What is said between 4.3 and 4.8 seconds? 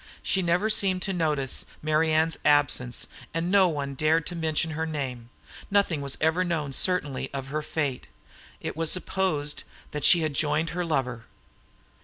mention